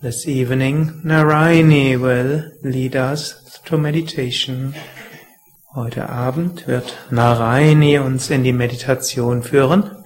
[0.00, 4.76] This evening, Narayani will lead us to meditation.
[5.74, 9.97] Heute Abend wird Narayani uns in die Meditation führen.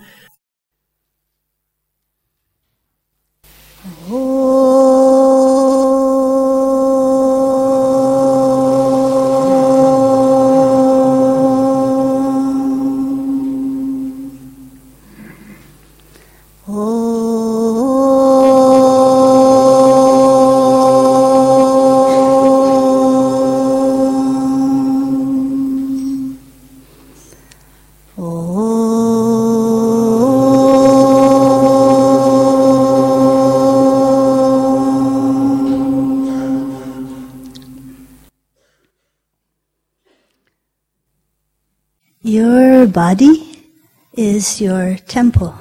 [44.43, 45.55] Is your temple.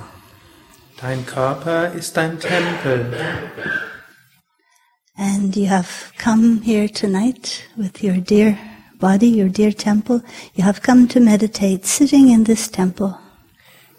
[0.99, 3.05] Dein Körper ist dein Tempel.
[5.16, 8.57] And you have come here tonight with your dear
[8.99, 10.21] body, your dear temple.
[10.55, 13.20] You have come to meditate sitting in this temple.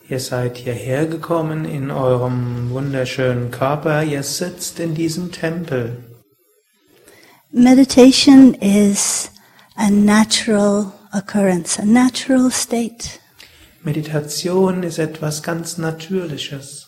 [0.09, 4.03] Ihr seid hierher gekommen in eurem wunderschönen Körper.
[4.03, 6.03] Ihr sitzt in diesem Tempel.
[7.53, 9.31] Meditation is
[9.77, 13.22] a natural occurrence, a natural state.
[13.85, 16.87] Meditation ist etwas ganz Natürliches.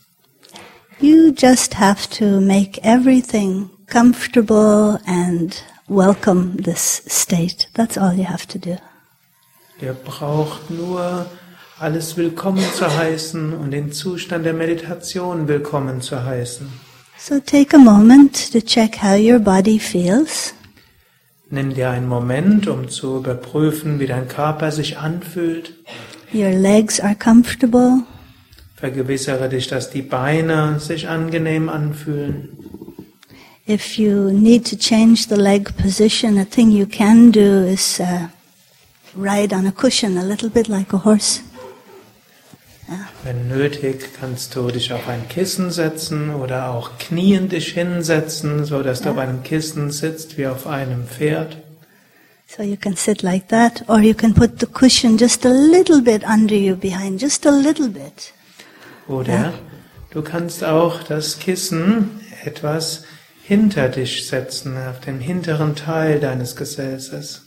[1.01, 7.67] You just have to make everything comfortable and welcome this state.
[7.75, 8.77] That's all you have to do.
[9.81, 11.27] Ihr braucht nur
[11.81, 16.69] alles willkommen zu heißen und den Zustand der Meditation willkommen zu heißen.
[17.19, 20.55] So take a moment to check how your body feels.
[21.51, 25.75] Nimm dir einen Moment, um zu überprüfen, wie dein Körper sich anfühlt.
[26.35, 28.03] Your legs are comfortable.
[28.75, 32.49] Vergewissere dich, dass die Beine sich angenehm anfühlen.
[33.69, 38.27] If you need to change the leg position, a thing you can do is uh,
[39.17, 41.41] ride on a cushion, a little bit like a horse.
[43.23, 48.83] Wenn nötig, kannst du dich auf ein Kissen setzen oder auch knien dich hinsetzen, so
[48.83, 51.64] dass du auf einem Kissen sitzt wie auf einem Pferd.
[52.57, 56.01] So you can sit like that, or you can put the cushion just a little
[56.01, 58.33] bit under you behind, just a little bit.
[59.09, 59.53] Oder Ja.
[60.11, 63.05] du kannst auch das Kissen etwas
[63.43, 67.43] hinter dich setzen, auf den hinteren Teil deines Gesäßes.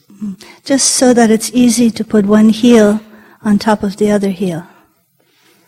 [0.66, 3.00] Just so that it's easy to put one heel
[3.44, 4.63] on top of the other heel.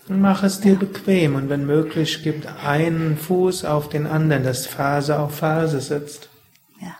[0.10, 4.66] Und mach es dir bequem und wenn möglich, gib einen Fuß auf den anderen, dass
[4.66, 6.28] Phase auf Phase sitzt.
[6.82, 6.98] Yeah.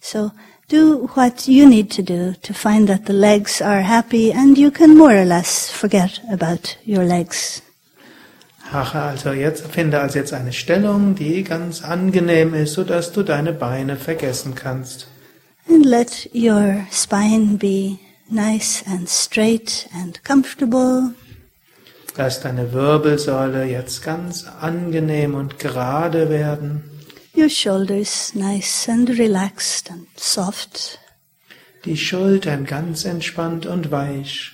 [0.00, 0.32] So
[0.72, 4.70] do what you need to do to find that the legs are happy and you
[4.70, 7.60] can more or less forget about your legs.
[8.72, 13.52] Mache also jetzt, finde also jetzt eine Stellung, die ganz angenehm ist, sodass du deine
[13.52, 15.08] Beine vergessen kannst.
[15.68, 17.98] And let your spine be
[18.30, 21.12] nice and straight and comfortable.
[22.16, 26.91] Lass deine Wirbelsäule jetzt ganz angenehm und gerade werden.
[27.34, 30.98] Your shoulders nice and relaxed and soft.
[31.84, 34.52] Die Schultern ganz entspannt und weich.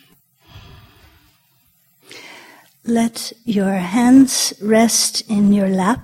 [2.85, 6.01] Let your hands rest in your lap,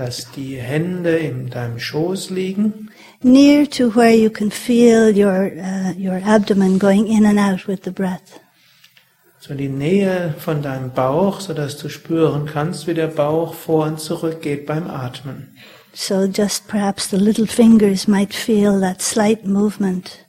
[0.00, 2.88] Lass die Hände in deinem Schoß liegen,
[3.22, 7.82] near to where you can feel your, uh, your abdomen going in and out with
[7.82, 8.40] the breath.
[9.40, 13.86] So in die Nähe von deinem Bauch, sodass du spüren kannst, wie der Bauch vor
[13.86, 15.56] und zurück geht beim Atmen.
[15.92, 20.24] So just perhaps the little fingers might feel that slight movement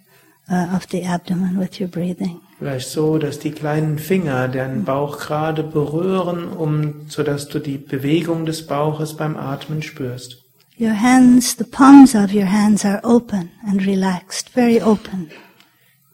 [0.50, 2.40] uh, of the abdomen with your breathing.
[2.58, 8.46] Vielleicht so, dass die kleinen Finger deinen Bauch gerade berühren, um, sodass du die Bewegung
[8.46, 10.38] des Bauches beim Atmen spürst.
[10.80, 15.30] Your hands, the palms of your hands are open and relaxed, very open.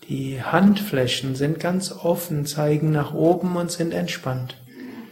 [0.10, 4.56] Die Handflächen sind ganz offen, zeigen nach oben und sind entspannt.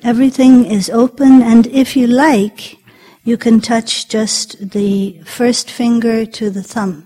[0.03, 2.77] Everything is open and if you like,
[3.23, 7.03] you can touch just the first finger to the thumb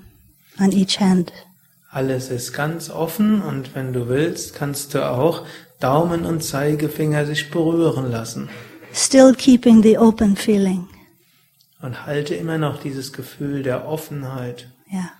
[0.59, 1.31] on each hand.
[1.91, 5.45] Alles ist ganz offen und wenn du willst, kannst du auch
[5.79, 8.49] Daumen und Zeigefinger sich berühren lassen.
[8.93, 10.87] Still keeping the open feeling.
[11.81, 14.67] Und halte immer noch dieses Gefühl der Offenheit.
[14.91, 15.11] Yeah.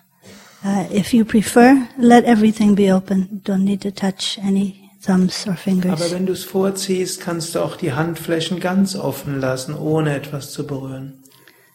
[0.63, 3.41] Uh, if you prefer, let everything be open.
[3.45, 6.01] Don't need to touch any thumbs or fingers.
[6.01, 10.51] Aber wenn du es vorziehst, kannst du auch die Handflächen ganz offen lassen, ohne etwas
[10.51, 11.23] zu berühren.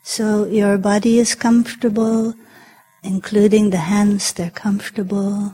[0.02, 2.34] So your body is comfortable,
[3.02, 5.52] including the hands, they're comfortable.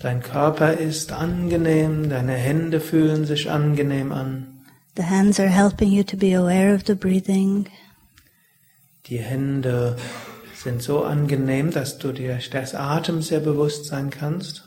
[0.00, 4.46] Dein Körper ist angenehm, deine Hände fühlen sich angenehm an.
[4.96, 7.66] The hands are helping you to be aware of the breathing.
[9.06, 9.96] Die Hände
[10.62, 14.64] sind so angenehm, dass du dir des Atems sehr bewusst sein kannst.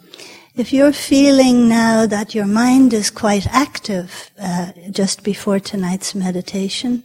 [0.55, 7.03] If you're feeling now that your mind is quite active uh, just before tonight's meditation,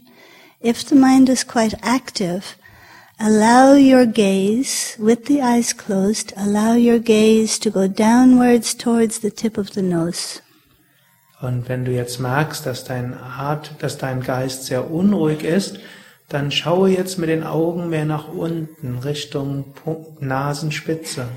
[0.61, 2.57] if the mind is quite active,
[3.19, 9.31] allow your gaze, with the eyes closed, allow your gaze to go downwards towards the
[9.31, 10.41] tip of the nose.
[11.41, 15.79] Und wenn du jetzt merkst, dass dein Art, dass dein Geist sehr unruhig ist,
[16.29, 19.65] dann schaue jetzt mit den Augen mehr nach unten, Richtung
[20.19, 21.27] Nasenspitze.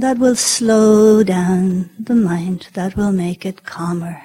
[0.00, 2.70] That will slow down the mind.
[2.74, 4.16] That will make it calmer.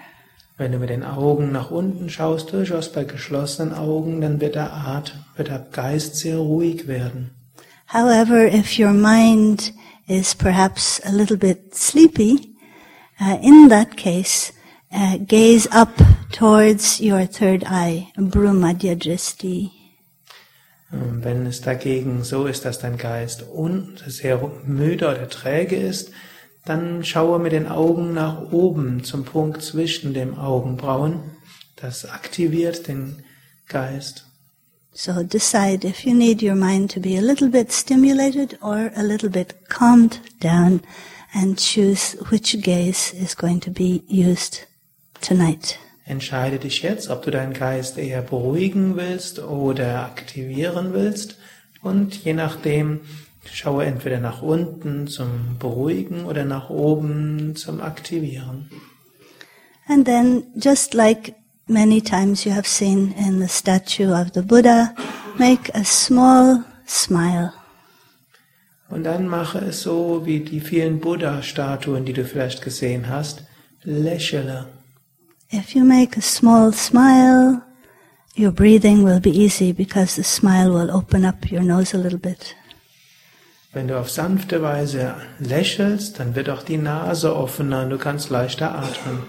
[0.57, 4.71] Wenn du mit den Augen nach unten schaust, durchaus bei geschlossenen Augen, dann wird der
[4.71, 7.31] Art, wird der Geist sehr ruhig werden.
[7.87, 9.73] However, if your mind
[10.07, 12.55] is perhaps a little bit sleepy,
[13.19, 14.53] uh, in that case,
[14.91, 15.89] uh, gaze up
[16.31, 19.71] towards your third eye, Brumadhya Dristi.
[19.71, 19.82] Ähm,
[20.93, 23.45] wenn es dagegen so ist, dass dein Geist
[24.05, 26.11] sehr müde oder träge ist,
[26.65, 31.31] dann schaue mit den Augen nach oben zum Punkt zwischen dem Augenbrauen.
[31.75, 33.23] Das aktiviert den
[33.67, 34.25] Geist.
[34.95, 39.01] So decide if you need your mind to be a little bit stimulated or a
[39.01, 40.81] little bit calmed down
[41.33, 44.67] and choose which gaze is going to be used
[45.19, 45.79] tonight.
[46.05, 51.37] Entscheide dich jetzt, ob du deinen Geist eher beruhigen willst oder aktivieren willst.
[51.81, 53.01] Und je nachdem,
[53.51, 58.69] schaue entweder nach unten zum Beruhigen oder nach oben zum Aktivieren.
[59.87, 61.35] And then, just like
[61.67, 64.93] many times you have seen in the statue of the Buddha,
[65.37, 67.53] make a small smile.
[68.89, 73.43] Und dann mache es so wie die vielen Buddha-Statuen, die du vielleicht gesehen hast.
[73.83, 74.67] Lächele.
[75.55, 77.61] If you make a small smile,
[78.35, 82.17] your breathing will be easy because the smile will open up your nose a little
[82.17, 82.55] bit.
[83.71, 88.31] Wenn du auf sanfte Weise lächelst, dann wird auch die Nase offener und du kannst
[88.31, 89.19] leichter atmen.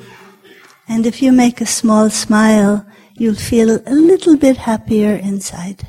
[0.88, 2.86] And if you make a small smile,
[3.18, 5.84] you'll feel a little bit happier inside.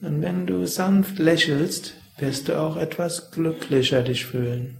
[0.00, 4.78] Und wenn du sanft lächelst, wirst du auch etwas glücklicher dich fühlen.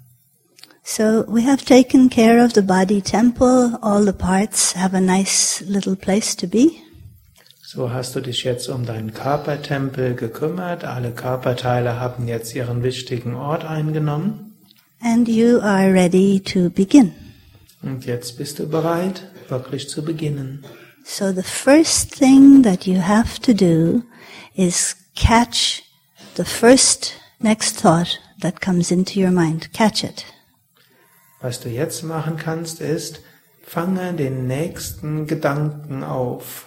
[0.89, 3.77] So we have taken care of the body temple.
[3.83, 6.81] All the parts have a nice little place to be.
[7.61, 10.85] So hast du dich jetzt um deinen Körpertempel gekümmert.
[10.85, 14.55] Alle Körperteile haben jetzt ihren wichtigen Ort eingenommen.
[15.01, 17.13] And you are ready to begin.
[17.83, 20.65] Und jetzt bist du bereit, wirklich zu beginnen.
[21.05, 24.03] So the first thing that you have to do
[24.55, 25.83] is catch
[26.37, 29.73] the first next thought that comes into your mind.
[29.73, 30.25] Catch it.
[31.41, 33.21] Was du jetzt machen kannst, ist,
[33.63, 36.67] fange den nächsten Gedanken auf.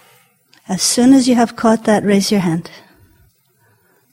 [0.66, 2.70] As soon as you have caught that, raise your hand.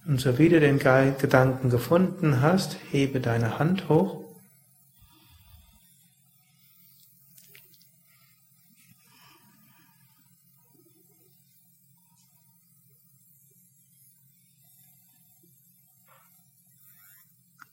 [0.07, 4.23] Und so wie du den Gedanken gefunden hast, hebe deine Hand hoch.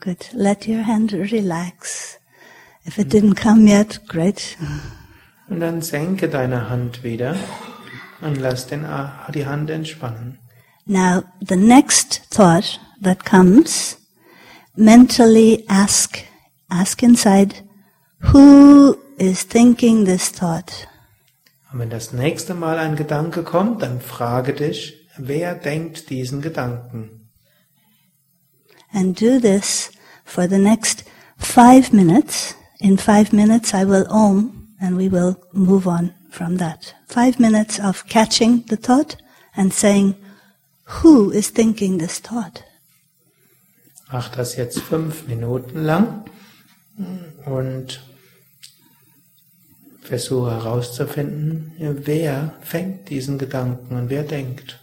[0.01, 0.33] Good.
[0.35, 2.19] Let your hand relax.
[2.87, 4.57] If it didn't come yet, great.
[5.49, 7.37] Und dann senke deine Hand wieder
[8.21, 10.39] und lass den, ah, die Hand entspannen.
[10.87, 13.97] Now, the next thought that comes,
[14.77, 16.19] mentally ask,
[16.69, 17.55] ask inside,
[18.33, 20.87] who is thinking this thought?
[21.73, 27.31] Und wenn das nächste Mal ein Gedanke kommt, dann frage dich, wer denkt diesen Gedanken?
[28.93, 29.91] And do this
[30.25, 31.05] for the next
[31.39, 36.95] five minutes in five minutes I will om and we will move on from that.
[37.07, 39.17] Five minutes of catching the thought
[39.57, 40.17] and saying,
[40.85, 42.65] who is thinking this thought?
[44.13, 46.25] Mach das jetzt fünf Minuten lang
[47.47, 48.01] und
[50.03, 54.79] versuche herauszufinden, wer fängt diesen Gedanken und wer denkt.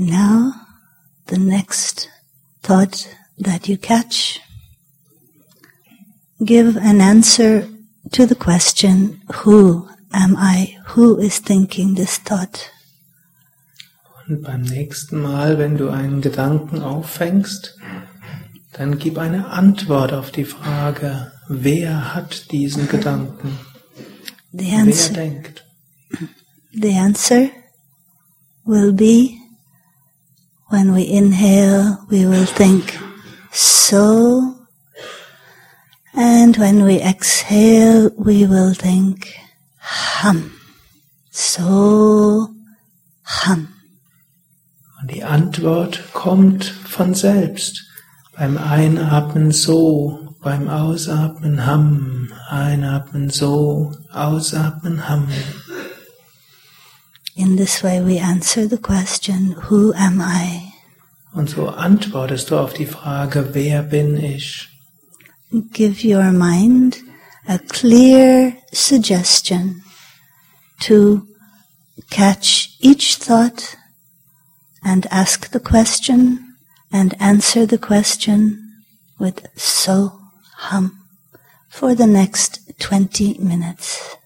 [0.00, 0.52] Now,
[1.26, 2.08] the next
[2.62, 4.38] thought that you catch,
[6.44, 7.68] give an answer
[8.12, 10.76] to the question, who am I?
[10.94, 12.70] Who is thinking this thought?
[14.28, 17.76] Und beim nächsten Mal, wenn du einen Gedanken auffängst,
[18.74, 23.58] dann gib eine Antwort auf die Frage, wer hat diesen Gedanken?
[24.52, 25.64] The Wer answer, denkt?
[26.72, 27.50] the answer
[28.64, 29.37] will be
[30.68, 32.98] when we inhale, we will think
[33.52, 34.54] so.
[36.14, 39.34] And when we exhale, we will think
[39.80, 40.52] hum.
[41.30, 42.48] So
[43.24, 43.68] hum.
[45.00, 47.84] Und die Antwort kommt von selbst.
[48.36, 55.28] Beim Einatmen so, beim Ausatmen ham, einatmen so, ausatmen ham.
[57.38, 60.72] In this way, we answer the question, Who am I?
[61.32, 64.68] Und so antwortest du auf die Frage, wer bin ich?
[65.72, 66.96] Give your mind
[67.46, 69.84] a clear suggestion
[70.80, 71.28] to
[72.10, 73.76] catch each thought
[74.82, 76.56] and ask the question
[76.90, 78.82] and answer the question
[79.16, 80.10] with so
[80.70, 80.90] hum
[81.68, 84.17] for the next 20 minutes.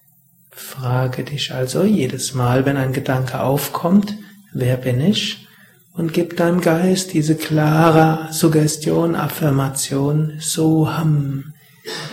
[0.73, 4.17] Frage dich also jedes Mal, wenn ein Gedanke aufkommt,
[4.53, 5.47] wer bin ich?
[5.91, 11.53] Und gib deinem Geist diese klare Suggestion, Affirmation, so ham,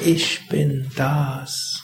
[0.05, 1.83] ich bin das.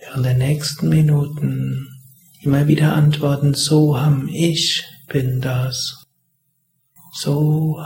[0.00, 1.86] Während der nächsten Minuten
[2.40, 6.02] immer wieder antworten, so ham, ich bin das.
[7.12, 7.80] So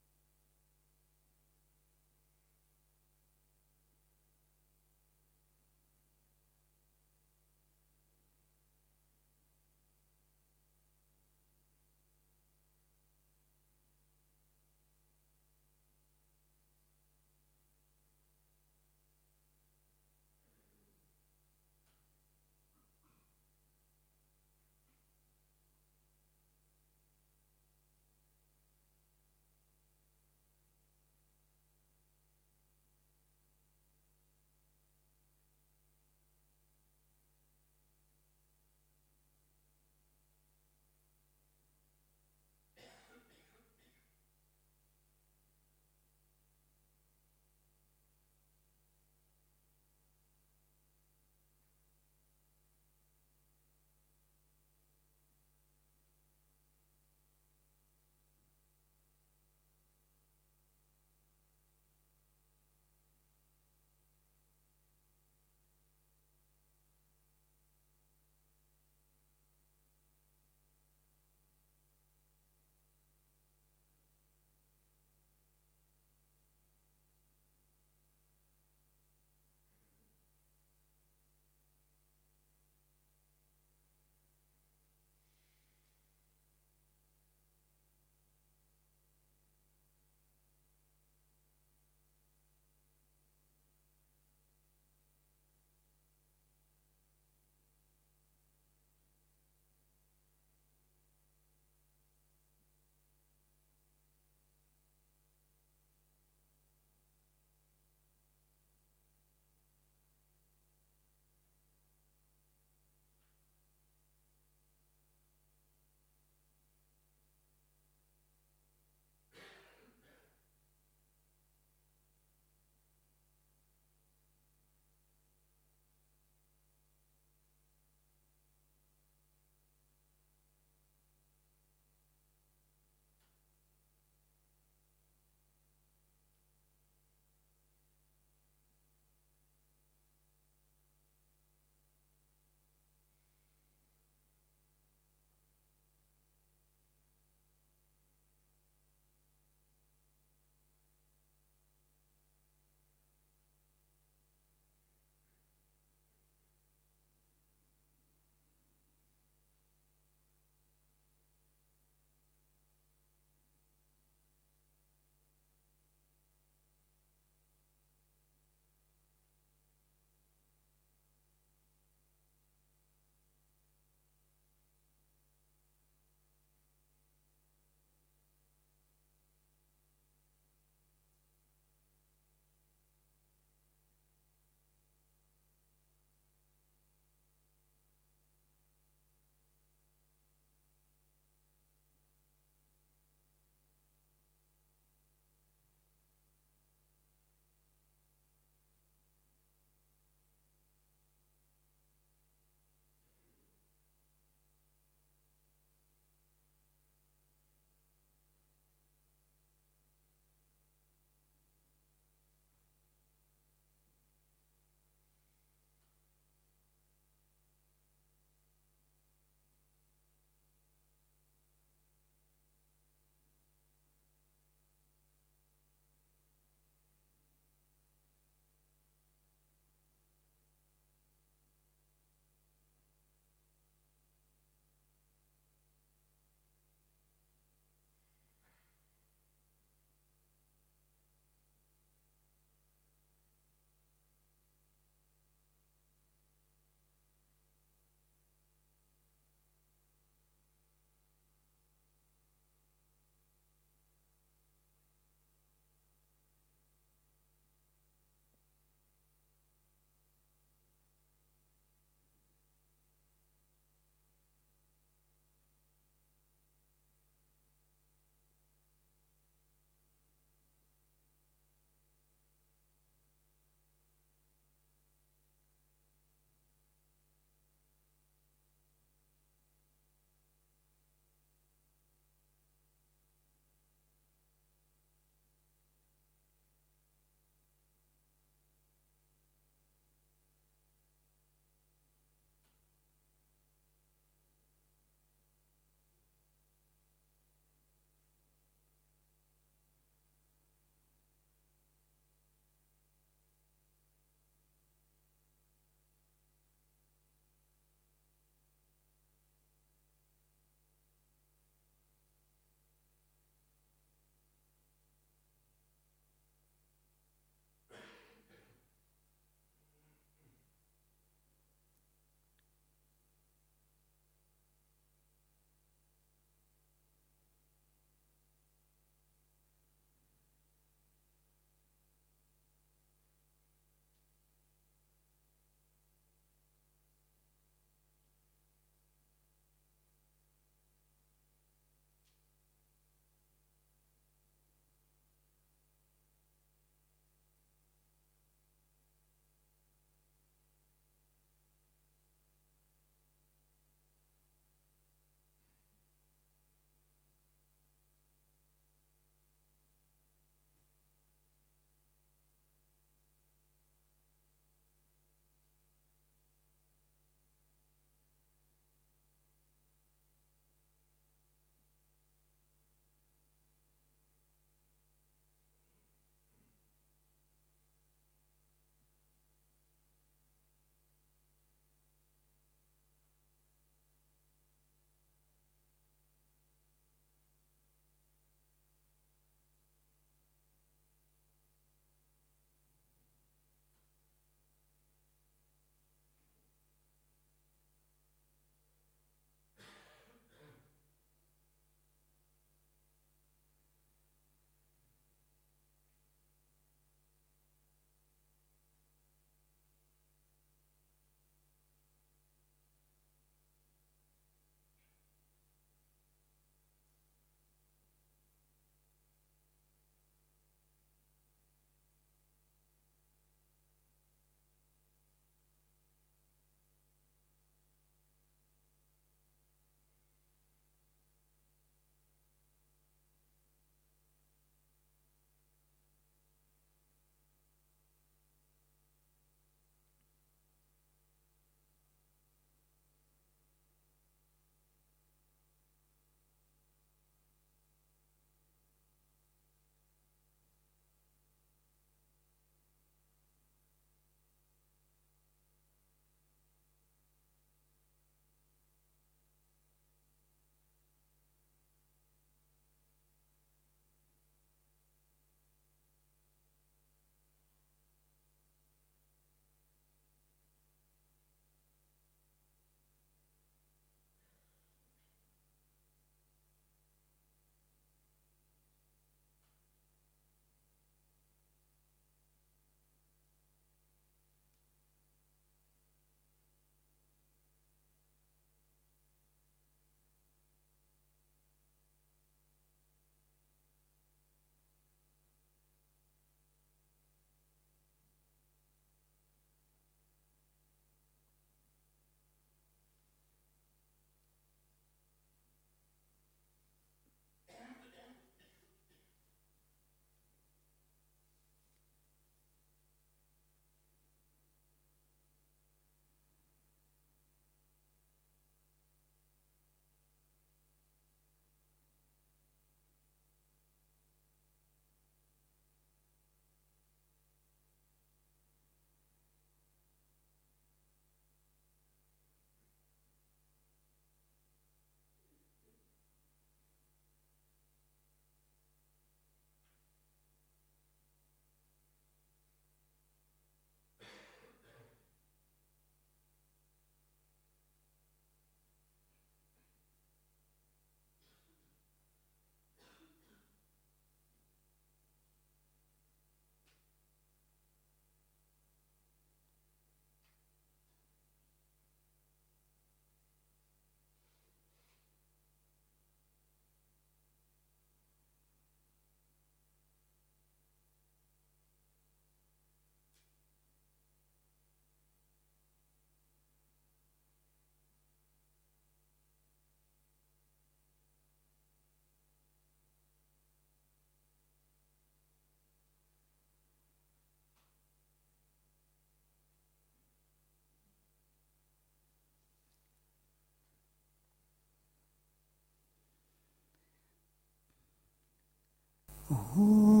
[599.33, 600.00] Oh.